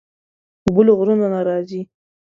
[0.65, 1.81] اوبه له غرونو نه راځي.